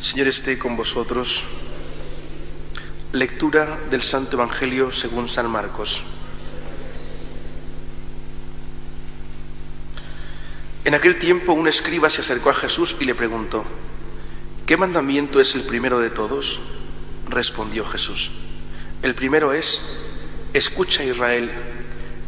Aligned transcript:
Señor 0.00 0.28
esté 0.28 0.58
con 0.58 0.78
vosotros. 0.78 1.44
Lectura 3.12 3.78
del 3.90 4.00
Santo 4.00 4.36
Evangelio 4.36 4.90
según 4.92 5.28
San 5.28 5.50
Marcos. 5.50 6.02
En 10.86 10.94
aquel 10.94 11.18
tiempo 11.18 11.52
un 11.52 11.68
escriba 11.68 12.08
se 12.08 12.22
acercó 12.22 12.48
a 12.48 12.54
Jesús 12.54 12.96
y 12.98 13.04
le 13.04 13.14
preguntó, 13.14 13.62
¿qué 14.64 14.78
mandamiento 14.78 15.38
es 15.38 15.54
el 15.54 15.64
primero 15.64 15.98
de 15.98 16.08
todos? 16.08 16.60
Respondió 17.28 17.84
Jesús, 17.84 18.30
el 19.02 19.14
primero 19.14 19.52
es, 19.52 19.82
escucha 20.54 21.04
Israel, 21.04 21.50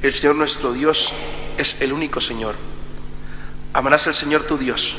el 0.02 0.12
Señor 0.12 0.36
nuestro 0.36 0.74
Dios 0.74 1.10
es 1.56 1.80
el 1.80 1.94
único 1.94 2.20
Señor. 2.20 2.54
Amarás 3.72 4.08
al 4.08 4.14
Señor 4.14 4.42
tu 4.42 4.58
Dios 4.58 4.98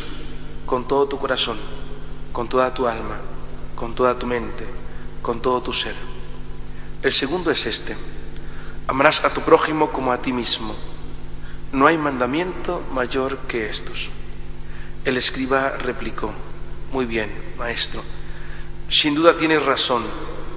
con 0.66 0.88
todo 0.88 1.08
tu 1.08 1.20
corazón, 1.20 1.60
con 2.34 2.50
toda 2.50 2.74
tu 2.74 2.88
alma, 2.88 3.18
con 3.76 3.96
toda 3.96 4.18
tu 4.18 4.28
mente, 4.28 4.66
con 5.22 5.40
todo 5.40 5.62
tu 5.62 5.72
ser. 5.72 5.96
El 7.04 7.14
segundo 7.14 7.52
es 7.52 7.66
este, 7.66 7.96
amarás 8.88 9.24
a 9.24 9.34
tu 9.34 9.42
prójimo 9.42 9.92
como 9.92 10.12
a 10.12 10.22
ti 10.22 10.34
mismo. 10.34 10.76
No 11.72 11.88
hay 11.88 11.98
mandamiento 11.98 12.84
mayor 12.92 13.38
que 13.48 13.70
estos. 13.70 14.10
El 15.06 15.18
escriba 15.18 15.78
replicó, 15.78 16.34
muy 16.92 17.06
bien, 17.06 17.32
maestro, 17.58 18.04
sin 18.90 19.16
duda 19.16 19.38
tienes 19.38 19.64
razón 19.64 20.04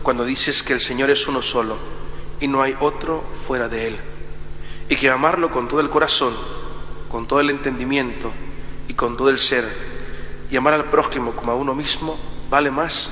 cuando 0.02 0.24
dices 0.24 0.62
que 0.62 0.73
el 0.73 0.80
Señor 0.80 1.10
es 1.10 1.27
uno 1.27 1.43
solo 1.43 1.77
y 2.40 2.48
no 2.48 2.62
hay 2.62 2.77
otro 2.80 3.24
fuera 3.46 3.68
de 3.68 3.88
Él, 3.88 3.98
y 4.88 4.96
que 4.96 5.10
amarlo 5.10 5.51
con 5.51 5.68
todo 5.68 5.80
el 5.80 5.90
corazón, 5.90 6.34
con 7.10 7.27
todo 7.27 7.40
el 7.40 7.51
entendimiento 7.51 8.32
y 8.88 8.95
con 8.95 9.16
todo 9.16 9.30
el 9.30 9.38
ser, 9.38 9.95
y 10.50 10.56
amar 10.56 10.74
al 10.74 10.86
prójimo 10.86 11.32
como 11.32 11.52
a 11.52 11.55
uno 11.55 11.74
mismo, 11.74 12.18
vale 12.50 12.70
más 12.70 13.10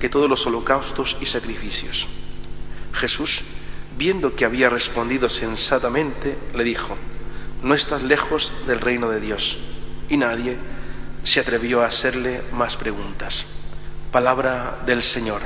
que 0.00 0.08
todos 0.08 0.28
los 0.28 0.46
holocaustos 0.46 1.16
y 1.20 1.26
sacrificios. 1.26 2.06
Jesús, 2.92 3.42
viendo 3.96 4.34
que 4.34 4.44
había 4.44 4.70
respondido 4.70 5.28
sensatamente, 5.28 6.38
le 6.54 6.64
dijo, 6.64 6.96
no 7.62 7.74
estás 7.74 8.02
lejos 8.02 8.52
del 8.66 8.80
reino 8.80 9.10
de 9.10 9.20
Dios. 9.20 9.58
Y 10.08 10.16
nadie 10.16 10.56
se 11.22 11.40
atrevió 11.40 11.82
a 11.82 11.86
hacerle 11.86 12.42
más 12.52 12.76
preguntas. 12.76 13.46
Palabra 14.12 14.78
del 14.86 15.02
Señor. 15.02 15.42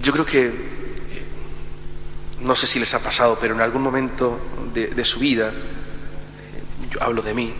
Yo 0.00 0.12
creo 0.12 0.26
que, 0.26 0.83
no 2.44 2.54
sé 2.54 2.66
si 2.66 2.78
les 2.78 2.92
ha 2.94 3.00
pasado, 3.00 3.38
pero 3.40 3.54
en 3.54 3.60
algún 3.60 3.82
momento 3.82 4.38
de, 4.72 5.04
su 5.04 5.18
vida, 5.18 5.48
eh, 5.50 6.90
yo 6.90 7.02
hablo 7.02 7.22
de 7.22 7.34
mí, 7.34 7.54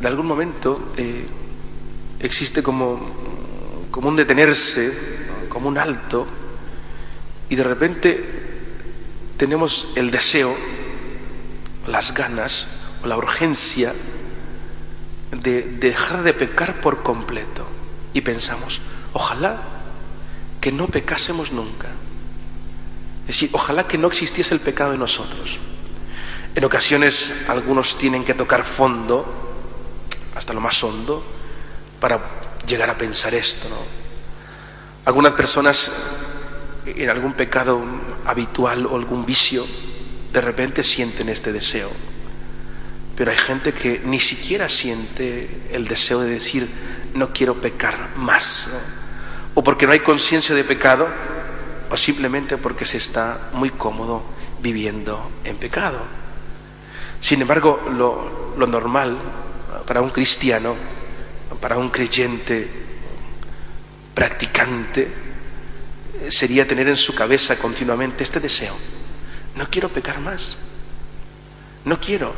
en 0.00 0.06
algún 0.06 0.26
momento 0.26 0.92
eh, 0.96 1.26
existe 2.20 2.62
como, 2.62 3.00
como 3.90 4.08
un 4.08 4.16
detenerse, 4.16 4.92
como 5.48 5.68
un 5.68 5.78
alto, 5.78 6.26
y 7.48 7.56
de 7.56 7.64
repente 7.64 8.44
tenemos 9.36 9.88
el 9.94 10.10
deseo, 10.10 10.54
las 11.86 12.12
ganas 12.12 12.68
o 13.02 13.06
la 13.06 13.16
urgencia 13.16 13.94
de 15.30 15.62
dejar 15.62 16.22
de 16.22 16.32
pecar 16.32 16.80
por 16.80 17.02
completo. 17.02 17.66
Y 18.12 18.20
pensamos, 18.20 18.80
ojalá 19.12 19.60
que 20.60 20.72
no 20.72 20.86
pecásemos 20.86 21.52
nunca. 21.52 21.88
Es 23.24 23.28
decir, 23.28 23.50
ojalá 23.52 23.84
que 23.84 23.98
no 23.98 24.08
existiese 24.08 24.54
el 24.54 24.60
pecado 24.60 24.92
en 24.92 25.00
nosotros. 25.00 25.58
En 26.54 26.64
ocasiones 26.64 27.32
algunos 27.48 27.98
tienen 27.98 28.24
que 28.24 28.34
tocar 28.34 28.64
fondo, 28.64 29.26
hasta 30.34 30.52
lo 30.52 30.60
más 30.60 30.82
hondo, 30.84 31.24
para 32.00 32.20
llegar 32.66 32.90
a 32.90 32.98
pensar 32.98 33.34
esto. 33.34 33.66
Algunas 35.04 35.34
personas 35.34 35.90
en 36.86 37.08
algún 37.10 37.32
pecado 37.32 37.82
habitual 38.26 38.86
o 38.86 38.96
algún 38.96 39.24
vicio, 39.24 39.66
de 40.32 40.40
repente 40.40 40.84
sienten 40.84 41.28
este 41.28 41.52
deseo. 41.52 41.90
Pero 43.16 43.30
hay 43.30 43.36
gente 43.36 43.72
que 43.72 44.02
ni 44.04 44.20
siquiera 44.20 44.68
siente 44.68 45.68
el 45.72 45.86
deseo 45.86 46.20
de 46.20 46.30
decir, 46.30 46.68
no 47.14 47.30
quiero 47.30 47.60
pecar 47.60 48.10
más. 48.16 48.66
O 49.54 49.62
porque 49.62 49.86
no 49.86 49.92
hay 49.92 50.00
conciencia 50.00 50.54
de 50.54 50.64
pecado, 50.64 51.08
o 51.94 51.96
simplemente 51.96 52.58
porque 52.58 52.84
se 52.84 52.96
está 52.96 53.50
muy 53.52 53.70
cómodo 53.70 54.24
viviendo 54.58 55.30
en 55.44 55.56
pecado. 55.56 56.00
Sin 57.20 57.40
embargo, 57.40 57.80
lo, 57.88 58.54
lo 58.58 58.66
normal 58.66 59.16
para 59.86 60.02
un 60.02 60.10
cristiano, 60.10 60.74
para 61.60 61.78
un 61.78 61.90
creyente 61.90 62.68
practicante, 64.12 65.06
sería 66.30 66.66
tener 66.66 66.88
en 66.88 66.96
su 66.96 67.14
cabeza 67.14 67.56
continuamente 67.58 68.24
este 68.24 68.40
deseo. 68.40 68.74
No 69.54 69.70
quiero 69.70 69.88
pecar 69.88 70.18
más. 70.18 70.56
No 71.84 72.00
quiero. 72.00 72.34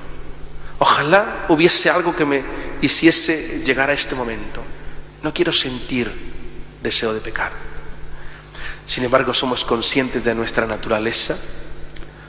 Ojalá 0.80 1.46
hubiese 1.48 1.88
algo 1.88 2.14
que 2.14 2.26
me 2.26 2.44
hiciese 2.82 3.62
llegar 3.64 3.88
a 3.88 3.94
este 3.94 4.14
momento. 4.14 4.62
No 5.22 5.32
quiero 5.32 5.50
sentir 5.50 6.12
deseo 6.82 7.14
de 7.14 7.22
pecar. 7.22 7.65
Sin 8.86 9.04
embargo, 9.04 9.34
somos 9.34 9.64
conscientes 9.64 10.24
de 10.24 10.34
nuestra 10.34 10.66
naturaleza, 10.66 11.36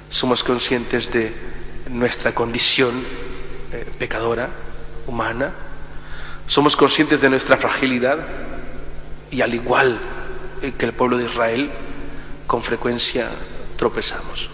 somos 0.10 0.44
conscientes 0.44 1.12
de 1.12 1.34
nuestra 1.90 2.34
condición 2.34 3.04
eh, 3.72 3.86
pecadora, 4.00 4.50
humana, 5.06 5.54
somos 6.48 6.76
conscientes 6.76 7.22
de 7.22 7.30
nuestra 7.30 7.58
fragilidad 7.58 8.20
y 9.30 9.42
al 9.42 9.54
igual 9.54 10.00
que 10.78 10.86
el 10.86 10.94
pueblo 10.94 11.18
de 11.18 11.26
Israel 11.26 11.72
con 12.48 12.64
frecuencia 12.64 13.30
tropezamos. 13.76 14.50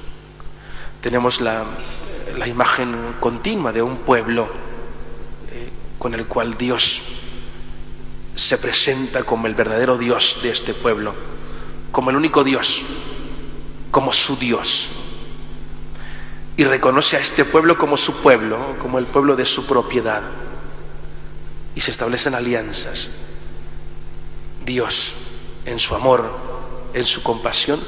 Tenemos 1.01 1.41
la, 1.41 1.65
imagen 2.45 3.15
continua 3.19 3.71
de 3.71 3.81
un 3.81 3.97
pueblo 3.97 4.49
eh, 5.51 5.69
con 5.99 6.13
el 6.13 6.25
cual 6.25 6.57
Dios 6.57 7.01
se 8.35 8.57
presenta 8.57 9.23
como 9.23 9.47
el 9.47 9.53
verdadero 9.53 9.97
Dios 9.97 10.39
de 10.41 10.49
este 10.49 10.73
pueblo, 10.73 11.13
como 11.93 12.09
el 12.09 12.15
único 12.15 12.43
Dios, 12.43 12.81
como 13.91 14.11
su 14.11 14.35
Dios. 14.35 14.89
Y 16.57 16.63
reconoce 16.65 17.17
a 17.17 17.19
este 17.19 17.45
pueblo 17.45 17.77
como 17.77 17.97
su 17.97 18.15
pueblo, 18.15 18.75
como 18.81 18.97
el 18.97 19.05
pueblo 19.05 19.35
de 19.35 19.45
su 19.45 19.67
propiedad. 19.67 20.23
Y 21.75 21.81
se 21.81 21.91
establecen 21.91 22.33
alianzas. 22.33 23.11
Dios 24.65 25.13
en 25.65 25.79
su 25.79 25.93
amor, 25.93 26.35
en 26.95 27.05
su 27.05 27.21
compasión, 27.21 27.79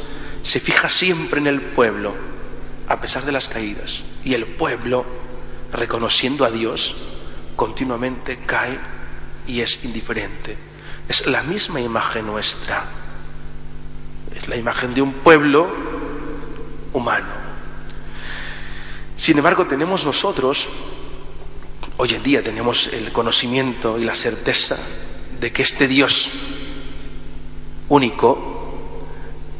se 0.43 0.59
fija 0.59 0.87
siempre 0.87 1.39
en 1.39 1.47
el 1.47 1.59
pueblo, 1.59 2.13
a 2.87 3.01
pesar 3.01 3.25
de 3.25 3.31
las 3.31 3.49
caídas. 3.49 4.03
Y 4.23 4.35
el 4.35 4.45
pueblo, 4.45 5.03
reconociendo 5.73 6.45
a 6.45 6.51
Dios, 6.51 6.95
continuamente 7.55 8.37
cae 8.45 8.79
y 9.47 9.61
es 9.61 9.83
indiferente. 9.83 10.57
Es 11.09 11.25
la 11.25 11.41
misma 11.41 11.81
imagen 11.81 12.27
nuestra. 12.27 13.04
Es 14.35 14.47
la 14.49 14.57
imagen 14.57 14.93
de 14.93 15.01
un 15.01 15.13
pueblo 15.13 15.73
humano. 16.93 17.45
Sin 19.15 19.37
embargo, 19.37 19.65
tenemos 19.65 20.05
nosotros, 20.05 20.67
hoy 21.97 22.13
en 22.13 22.23
día 22.23 22.43
tenemos 22.43 22.87
el 22.87 23.13
conocimiento 23.13 23.97
y 23.97 24.03
la 24.03 24.13
certeza 24.13 24.77
de 25.39 25.53
que 25.53 25.63
este 25.63 25.87
Dios 25.87 26.31
único, 27.87 28.73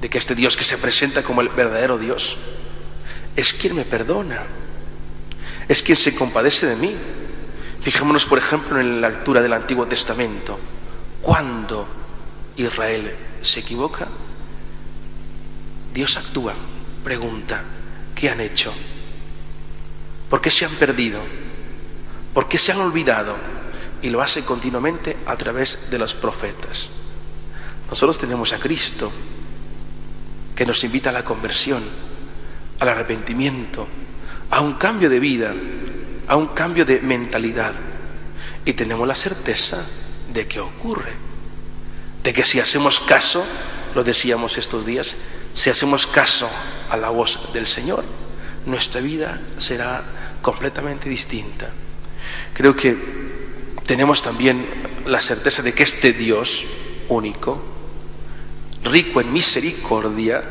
de 0.01 0.09
que 0.09 0.17
este 0.17 0.35
Dios 0.35 0.57
que 0.57 0.65
se 0.65 0.77
presenta 0.77 1.23
como 1.23 1.39
el 1.39 1.49
verdadero 1.49 1.97
Dios, 1.97 2.37
es 3.37 3.53
quien 3.53 3.75
me 3.75 3.85
perdona, 3.85 4.43
es 5.69 5.81
quien 5.81 5.97
se 5.97 6.13
compadece 6.15 6.65
de 6.67 6.75
mí. 6.75 6.95
Fijémonos, 7.81 8.25
por 8.25 8.37
ejemplo, 8.39 8.79
en 8.79 8.99
la 8.99 9.07
altura 9.07 9.41
del 9.41 9.53
Antiguo 9.53 9.87
Testamento. 9.87 10.59
Cuando 11.21 11.87
Israel 12.57 13.15
se 13.41 13.61
equivoca, 13.61 14.07
Dios 15.95 16.17
actúa, 16.17 16.53
pregunta, 17.05 17.63
¿qué 18.13 18.29
han 18.29 18.41
hecho? 18.41 18.73
¿Por 20.29 20.41
qué 20.41 20.51
se 20.51 20.65
han 20.65 20.75
perdido? 20.75 21.21
¿Por 22.33 22.49
qué 22.49 22.57
se 22.57 22.73
han 22.73 22.81
olvidado? 22.81 23.37
Y 24.01 24.09
lo 24.09 24.21
hace 24.21 24.43
continuamente 24.43 25.15
a 25.25 25.37
través 25.37 25.89
de 25.89 25.97
los 25.97 26.13
profetas. 26.13 26.89
Nosotros 27.89 28.17
tenemos 28.17 28.51
a 28.51 28.59
Cristo 28.59 29.09
que 30.53 30.65
nos 30.65 30.83
invita 30.83 31.11
a 31.11 31.13
la 31.13 31.23
conversión, 31.23 31.81
al 32.81 32.89
arrepentimiento, 32.89 33.87
a 34.51 34.59
un 34.59 34.73
cambio 34.73 35.09
de 35.09 35.21
vida, 35.21 35.53
a 36.27 36.35
un 36.35 36.47
cambio 36.47 36.83
de 36.83 36.99
mentalidad. 36.99 37.73
Y 38.65 38.73
tenemos 38.73 39.07
la 39.07 39.15
certeza 39.15 39.85
de 40.33 40.45
que 40.45 40.59
ocurre, 40.59 41.13
de 42.21 42.33
que 42.33 42.43
si 42.43 42.59
hacemos 42.59 42.99
caso, 42.99 43.45
lo 43.95 44.03
decíamos 44.03 44.57
estos 44.57 44.85
días, 44.85 45.15
si 45.55 45.69
hacemos 45.69 46.05
caso 46.05 46.49
a 46.89 46.97
la 46.97 47.09
voz 47.09 47.39
del 47.53 47.65
Señor, 47.65 48.03
nuestra 48.65 49.01
vida 49.01 49.39
será 49.57 50.03
completamente 50.41 51.07
distinta. 51.09 51.69
Creo 52.53 52.75
que 52.75 52.95
tenemos 53.87 54.21
también 54.21 54.67
la 55.05 55.21
certeza 55.21 55.61
de 55.61 55.73
que 55.73 55.83
este 55.83 56.13
Dios 56.13 56.65
único, 57.07 57.63
rico 58.83 59.21
en 59.21 59.31
misericordia, 59.31 60.43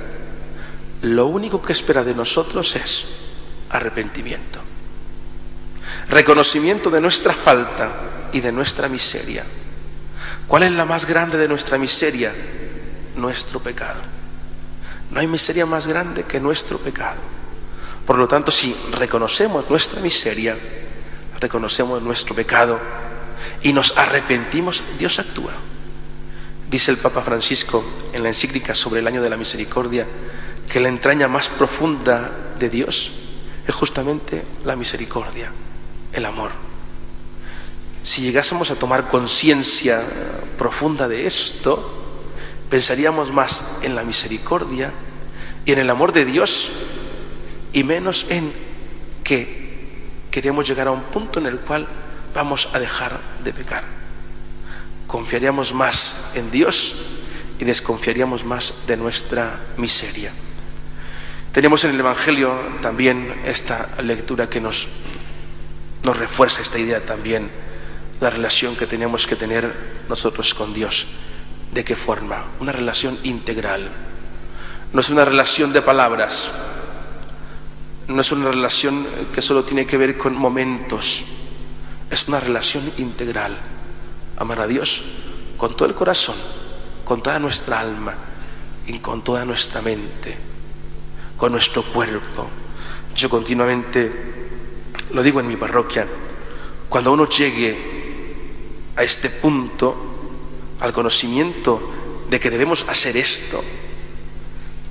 lo 1.03 1.27
único 1.27 1.61
que 1.61 1.73
espera 1.73 2.03
de 2.03 2.15
nosotros 2.15 2.75
es 2.75 3.07
arrepentimiento, 3.69 4.61
reconocimiento 6.09 6.91
de 6.91 7.01
nuestra 7.03 7.35
falta 7.35 8.31
y 8.33 8.41
de 8.41 8.53
nuestra 8.53 8.89
miseria. 8.89 9.45
¿Cuál 10.47 10.63
es 10.63 10.73
la 10.73 10.87
más 10.87 11.07
grande 11.07 11.37
de 11.37 11.49
nuestra 11.49 11.77
miseria? 11.77 12.35
Nuestro 13.17 13.61
pecado. 13.61 14.01
No 15.11 15.21
hay 15.21 15.27
miseria 15.27 15.67
más 15.67 15.87
grande 15.87 16.25
que 16.25 16.41
nuestro 16.41 16.79
pecado. 16.79 17.21
Por 18.07 18.19
lo 18.19 18.29
tanto, 18.29 18.51
si 18.51 18.77
reconocemos 18.93 19.69
nuestra 19.71 20.01
miseria, 20.01 20.59
reconocemos 21.41 22.03
nuestro 22.03 22.35
pecado 22.35 22.79
y 23.63 23.73
nos 23.73 23.97
arrepentimos, 23.97 24.83
Dios 24.99 25.19
actúa. 25.19 25.53
Dice 26.71 26.91
el 26.91 26.99
Papa 26.99 27.23
Francisco 27.23 27.85
en 28.13 28.23
la 28.23 28.29
encíclica 28.29 28.75
sobre 28.75 29.01
el 29.01 29.07
año 29.07 29.23
de 29.23 29.31
la 29.31 29.37
misericordia 29.37 30.07
que 30.69 30.81
la 30.81 30.89
entraña 30.89 31.29
más 31.29 31.49
profunda 31.49 32.31
de 32.59 32.71
Dios 32.71 33.13
es 33.67 33.75
justamente 33.75 34.45
la 34.65 34.77
misericordia, 34.77 35.51
el 36.13 36.25
amor. 36.25 36.51
Si 38.03 38.23
llegásemos 38.23 38.71
a 38.71 38.77
tomar 38.77 39.09
conciencia 39.09 40.03
profunda 40.59 41.09
de 41.09 41.27
esto, 41.27 42.04
pensaríamos 42.75 43.31
más 43.31 43.65
en 43.83 43.95
la 43.95 44.03
misericordia 44.03 44.93
y 45.65 45.71
en 45.71 45.79
el 45.79 45.89
amor 45.91 46.13
de 46.13 46.25
Dios 46.25 46.73
y 47.73 47.85
menos 47.85 48.27
en 48.31 48.53
que 49.23 49.93
queremos 50.33 50.67
llegar 50.67 50.89
a 50.89 50.91
un 50.91 51.05
punto 51.05 51.39
en 51.39 51.47
el 51.47 51.61
cual 51.61 51.87
vamos 52.35 52.69
a 52.73 52.81
dejar 52.81 53.21
de 53.45 53.53
pecar. 53.53 53.85
Confiaríamos 55.07 55.73
más 55.73 56.17
en 56.35 56.51
Dios 56.51 56.97
y 57.61 57.65
desconfiaríamos 57.65 58.45
más 58.45 58.75
de 58.89 58.97
nuestra 58.97 59.61
miseria. 59.77 60.33
Tenemos 61.53 61.85
en 61.85 61.93
el 61.93 62.01
Evangelio 62.01 62.59
también 62.83 63.41
esta 63.45 63.89
lectura 64.03 64.51
que 64.51 64.61
nos, 64.61 64.89
nos 66.03 66.17
refuerza 66.17 66.61
esta 66.61 66.81
idea 66.81 67.07
también, 67.07 67.53
la 68.21 68.31
relación 68.31 68.75
que 68.75 68.89
tenemos 68.89 69.29
que 69.29 69.37
tener 69.37 69.73
nosotros 70.09 70.55
con 70.55 70.75
Dios. 70.75 71.07
¿De 71.75 71.85
qué 71.85 71.97
forma? 71.97 72.45
Una 72.61 72.73
relación 72.73 73.19
integral. 73.25 73.91
No 74.93 75.01
es 75.01 75.11
una 75.11 75.25
relación 75.25 75.73
de 75.73 75.83
palabras, 75.83 76.51
no 78.07 78.21
es 78.21 78.31
una 78.31 78.51
relación 78.51 79.07
que 79.35 79.43
solo 79.43 79.65
tiene 79.65 79.85
que 79.85 79.99
ver 79.99 80.17
con 80.17 80.37
momentos, 80.37 81.25
es 82.11 82.29
una 82.29 82.39
relación 82.39 82.93
integral. 82.97 83.59
Amar 84.37 84.61
a 84.61 84.67
Dios 84.67 85.05
con 85.57 85.77
todo 85.77 85.89
el 85.89 85.95
corazón, 85.95 86.37
con 87.05 87.23
toda 87.23 87.39
nuestra 87.41 87.81
alma 87.81 88.15
y 88.87 89.01
con 89.01 89.23
toda 89.23 89.45
nuestra 89.45 89.83
mente 89.83 90.55
con 91.37 91.53
nuestro 91.53 91.83
cuerpo. 91.83 92.49
Yo 93.15 93.29
continuamente 93.29 94.13
lo 95.13 95.23
digo 95.23 95.41
en 95.41 95.47
mi 95.47 95.57
parroquia, 95.57 96.07
cuando 96.89 97.13
uno 97.13 97.29
llegue 97.29 98.93
a 98.97 99.03
este 99.03 99.31
punto, 99.31 100.14
al 100.81 100.93
conocimiento 100.93 101.93
de 102.29 102.41
que 102.41 102.51
debemos 102.51 102.87
hacer 102.89 103.17
esto, 103.17 103.63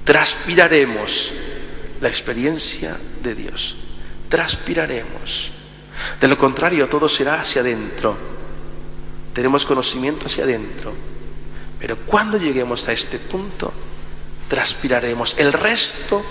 transpiraremos 0.03 1.33
la 2.01 2.09
experiencia 2.09 2.97
de 3.21 3.35
Dios, 3.35 3.77
transpiraremos. 4.30 5.51
De 6.19 6.27
lo 6.27 6.38
contrario, 6.38 6.89
todo 6.89 7.07
será 7.07 7.41
hacia 7.41 7.62
adentro. 7.62 8.18
Tenemos 9.33 9.65
conocimiento 9.65 10.25
hacia 10.25 10.44
adentro. 10.44 10.94
Pero 11.80 11.97
cuando 11.97 12.38
lleguemos 12.38 12.88
a 12.88 12.94
este 12.94 13.19
punto, 13.19 13.74
transpiraremos. 14.47 15.35
El 15.38 15.53
resto 15.53 16.24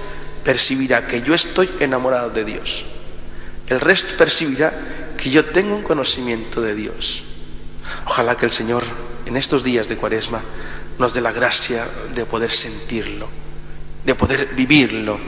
percibirá 0.45 1.07
que 1.07 1.23
yo 1.23 1.35
estoy 1.35 1.71
enamorado 1.81 2.31
de 2.31 2.45
Dios. 2.45 2.85
El 3.69 3.81
resto 3.81 4.17
percibirá 4.17 5.13
que 5.17 5.31
yo 5.31 5.45
tengo 5.47 5.75
un 5.75 5.83
conocimiento 5.83 6.61
de 6.61 6.75
Dios. 6.75 7.25
Ojalá 8.07 8.37
que 8.37 8.47
el 8.47 8.53
Señor 8.53 8.85
en 9.27 9.37
estos 9.37 9.65
días 9.65 9.89
de 9.89 9.97
Cuaresma 9.97 10.43
nos 10.99 11.15
dé 11.15 11.21
la 11.21 11.33
gracia 11.33 11.89
de 12.15 12.27
poder 12.27 12.51
sentirlo, 12.51 13.29
de 14.05 14.15
poder 14.15 14.55
vivirlo, 14.55 15.19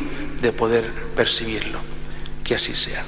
de 0.41 0.53
poder 0.53 0.91
percibirlo. 1.17 1.81
Que 2.45 2.57
así 2.57 2.75
sea. 2.75 3.05